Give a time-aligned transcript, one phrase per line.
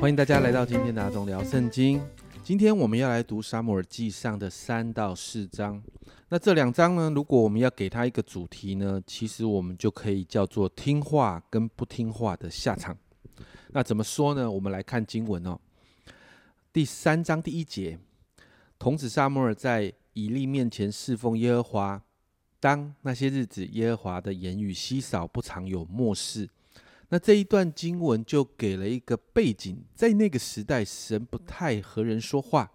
[0.00, 2.00] 欢迎大家来到今天的阿忠聊圣经。
[2.44, 5.82] 今天我们要来读沙姆尔记上的三到四章。
[6.28, 12.96] 那这两章呢，如果我们要给它一个主题呢，其实我们就可以叫做听话跟不听话的下场。
[13.70, 14.48] 那怎么说呢？
[14.48, 15.58] 我们来看经文哦。
[16.72, 17.98] 第三章第一节，
[18.78, 22.00] 童子沙摩尔在以利面前侍奉耶和华。
[22.60, 26.48] 当那些日子，耶和华的言语稀少，不常有漠视。
[27.10, 32.70] 那这一段经文就给了一个背景，在那个时代，神不太和人说话。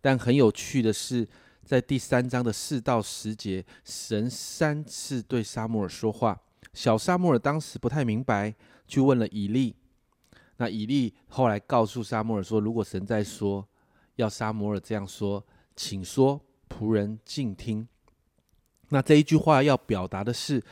[0.00, 1.26] 但很有趣的是，
[1.64, 6.40] 在第三章的四到十节，神三次对沙摩尔说话。
[6.74, 8.54] 小沙摩尔当时不太明白，
[8.86, 9.76] 去问了以利。
[10.58, 13.66] 那以利后来告诉沙摩尔说：“如果神在说，
[14.16, 15.44] 要沙摩尔这样说，
[15.74, 17.86] 请说，仆人静听。”
[18.90, 20.62] 那这一句话要表达的是，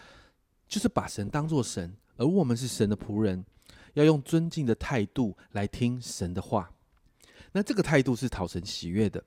[0.67, 1.95] 就是把神当作神。
[2.17, 3.45] 而我们是神的仆人，
[3.95, 6.71] 要用尊敬的态度来听神的话。
[7.53, 9.23] 那这个态度是讨神喜悦的。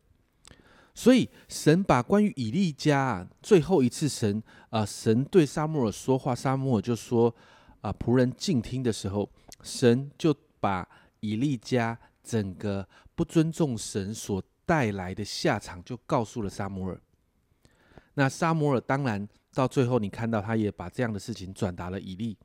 [0.94, 7.34] 所以神把关于以利家最后一次神啊，神对沙穆尔说话，沙穆尔就说
[7.82, 9.30] 啊，仆人静听的时候，
[9.62, 17.00] 神就把以利家整个不尊重神所带来的下场，就告诉了沙摩尔。
[18.16, 22.36] 那沙摩尔当然到最后，你看到他也把这样的事情转达了以利。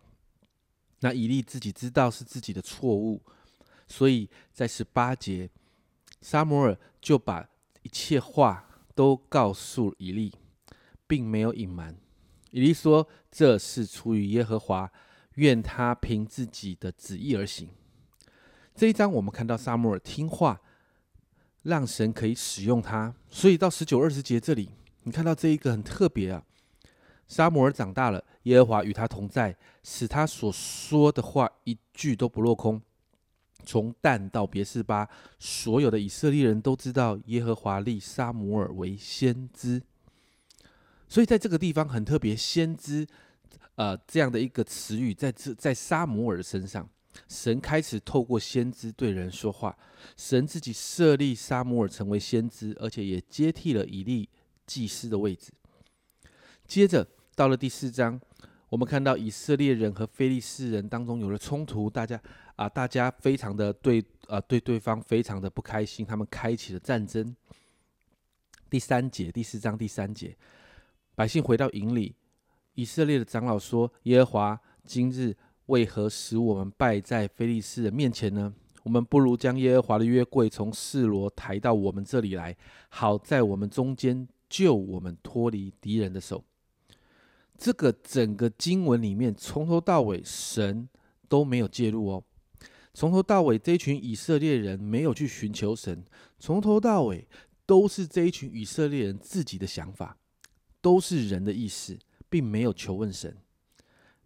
[1.04, 3.20] 那以利自己知道是自己的错误，
[3.88, 5.50] 所以在十八节，
[6.20, 7.44] 沙摩尔就把
[7.82, 10.32] 一切话都告诉以利，
[11.08, 11.96] 并没有隐瞒。
[12.52, 14.90] 以利说：“这是出于耶和华，
[15.34, 17.68] 愿他凭自己的旨意而行。”
[18.72, 20.60] 这一章我们看到沙摩尔听话，
[21.64, 23.12] 让神可以使用他。
[23.28, 24.70] 所以到十九、二十节这里，
[25.02, 26.44] 你看到这一个很特别啊。
[27.28, 32.80] 沙摩尔长大了，耶和华与他同在，使他所说的话一句都不落空。
[33.64, 39.80] 从旦到别是巴，所有的以色列人都知道耶和华立沙摩尔为先知。
[41.08, 43.06] 所以在这个地方很特别，先知，
[43.76, 46.88] 呃，这样的一个词语，在这在沙摩尔身上，
[47.28, 49.76] 神开始透过先知对人说话。
[50.16, 54.28] 神自己设立沙摩尔成为先知，而且也接替了以利
[54.66, 55.52] 祭司的位置。
[56.72, 57.06] 接着。
[57.34, 58.18] 到了第四章，
[58.70, 62.18] 我们看到以色列人和非利士人当中有了冲突，大家
[62.56, 67.36] 啊，大家非常的对啊，对对方非常的不开心，他们开启了战争。
[68.70, 70.34] 第三节，第四章第三节，
[71.14, 72.14] 百姓回到营里，
[72.74, 78.50] 以色列的长老说：“耶和华今日为何使我们败在非利士人面前呢？
[78.82, 82.56] 我们不如将耶和华的约柜从示罗抬到我们这里来，
[82.88, 86.42] 好在我们中间救我们脱离敌人的手。”
[87.62, 90.88] 这个整个经文里面，从头到尾神
[91.28, 92.24] 都没有介入哦。
[92.92, 96.04] 从头到尾，这群以色列人没有去寻求神，
[96.40, 97.28] 从头到尾
[97.64, 100.16] 都是这一群以色列人自己的想法，
[100.80, 101.96] 都是人的意思，
[102.28, 103.36] 并没有求问神。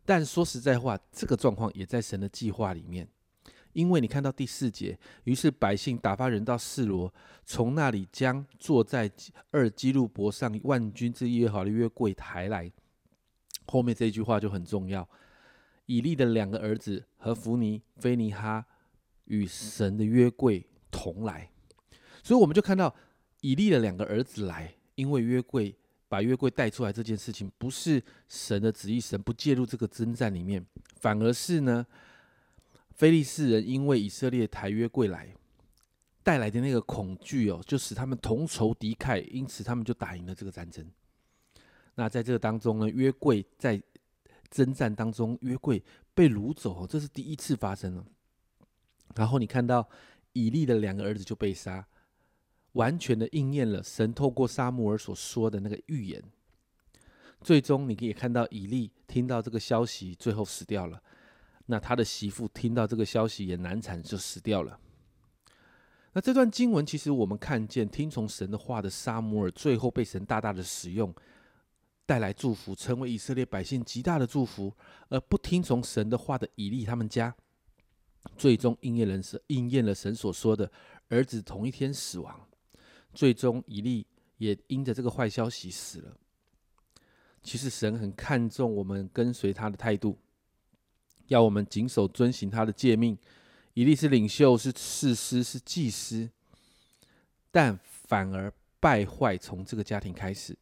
[0.07, 3.07] 但说实在话，这个状况也在神的计划里面，
[3.75, 7.13] 因为你看到第四节，于是百姓打发人到示罗，
[7.45, 9.13] 从那里将坐在
[9.51, 12.73] 二基路伯上万军之耶和华的约柜抬来。
[13.67, 15.09] 后面这句话就很重要。
[15.87, 18.67] 以利的两个儿子和弗尼、菲尼哈
[19.27, 21.49] 与神的约柜同来，
[22.25, 22.93] 所以我们就看到
[23.41, 25.77] 以利的两个儿子来，因为约柜
[26.09, 30.65] 把约柜带出来这件事情不是神的旨意，神不介入这个征战里面，
[30.97, 31.87] 反而是呢，
[32.91, 35.33] 非利士人因为以色列抬约柜来
[36.25, 40.85] 带来的那个恐惧哦，就使他们同仇敌忾，因此他们就打赢了这个战争。
[41.97, 43.83] 那在这个当中呢，约柜在
[44.51, 45.83] 征战当中，约柜
[46.15, 48.05] 被掳走，这是第一次发生了。
[49.15, 49.89] 然后你看到
[50.33, 51.87] 以利的两个儿子就被杀，
[52.73, 56.23] 完全的应验了神透过沙姆尔所说的那个预言。
[57.41, 61.03] 最终你可以看到以利听到这个消息，最后死掉了。
[61.67, 64.79] 那他的媳妇听到这个消息也难产，就死掉了。
[66.13, 71.15] 那这段经文其实我们看见听从神的话的沙姆尔，最后被神大大的使用。
[72.07, 74.73] 带来祝福，成为以色列百姓极大的祝福，
[75.09, 77.35] 而不听从神的话的以利他们家，
[78.39, 80.71] 最终应验人神应验了神所说的
[81.09, 82.49] 儿子同一天死亡。
[83.13, 84.07] 最终以利
[84.37, 86.17] 也因着这个坏消息死了。
[87.43, 90.19] 其实神很看重我们跟随他的态度，
[91.27, 93.19] 要我们谨守遵行他的诫命。
[93.75, 96.29] 以利是领袖，是士师，是祭司，
[97.51, 100.57] 但反而败坏从这个家庭开始。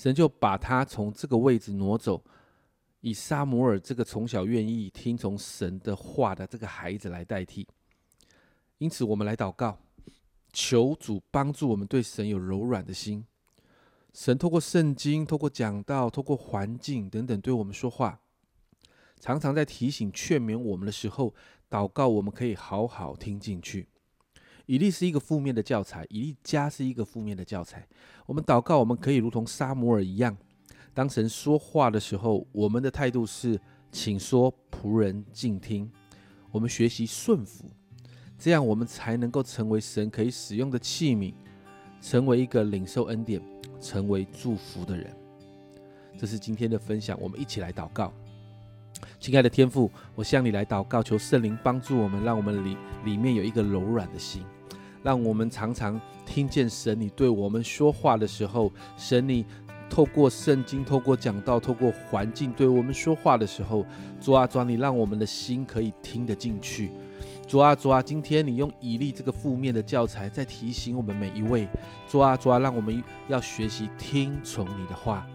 [0.00, 2.24] 神就把他从这个位置挪走，
[3.02, 7.68] 以沙摩尔这个从小愿意听从神的话的这个孩子来代替。
[8.78, 9.78] 因此，我们来祷告，
[10.54, 13.26] 求主帮助我们对神有柔软的心。
[14.14, 18.18] 神透过圣经、透过讲道、透过环境等等对我们说话，
[19.20, 21.34] 常常在提醒、劝勉我们的时候，
[21.68, 23.86] 祷告我们可以好好听进去。
[24.70, 27.84] 以利是一个负面的教材，以利家是一个负面的教材。
[28.24, 30.36] 我们祷告，我们可以如同沙摩尔一样，
[30.94, 35.90] 当神说话的时候，我们的态度是请说，仆人静听。
[36.52, 37.64] 我们学习顺服，
[38.38, 41.34] 这样我们才能够成为神可以使用的器皿，
[42.00, 43.42] 成为一个领受恩典。
[43.80, 45.10] 成为祝福的人，
[46.16, 47.18] 这是今天的分享。
[47.20, 48.12] 我们一起来祷告，
[49.18, 52.76] 亲爱的天父，我向你来祷告，求圣灵帮助我们，让我们里
[53.06, 54.44] 里面有一个柔软的心，
[55.02, 59.44] 让我们常常听见神你对我们说话的时候，神你
[59.88, 63.84] 透过圣经、透过讲道、透过环境对我们说话的时候，
[64.20, 66.90] 主啊主啊，你让我们的心可以听得进去。
[67.48, 71.66] 主啊，主啊，今天你用以利这个负面的教材，在提醒我们每一位。
[72.06, 75.26] 主啊，主啊，让我们要学习听从你的话。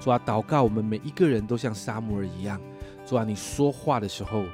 [0.00, 2.58] 主啊，祷告我们每一个人都像沙摩尔一样。
[3.04, 4.44] 主啊，你说话的时候，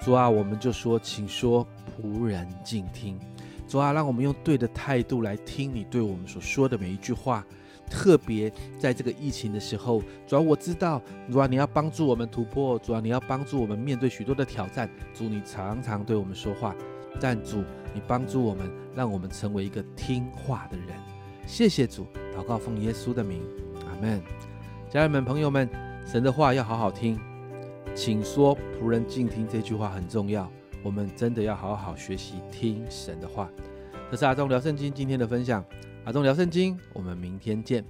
[0.00, 1.64] 主啊，我们就说，请说，
[1.96, 3.16] 仆人静听。
[3.66, 7.44] 主啊，让我们用对的态度来听你对我们所说的每一句话。
[7.90, 14.88] 特别在这个疫情的时候，主要我知道，主要你要帮助我们突破，主要你要帮助我们面对许多的挑战。
[15.12, 16.74] 主，你常常对我们说话，
[17.20, 17.62] 但主，
[17.92, 20.88] 你帮助我们，让我们成为一个听话的人。
[21.46, 23.42] 谢谢主，祷告奉耶稣的名，
[23.86, 24.22] 阿门。
[24.90, 25.68] 家人们、朋友们，
[26.06, 27.20] 神的话要好好听，
[27.94, 30.50] 请说仆人静听这句话很重要，
[30.84, 33.50] 我们真的要好好学习听神的话。
[34.10, 35.64] 这是阿忠聊圣经今天的分享。
[36.04, 37.82] 阿忠聊圣经，我们明天见。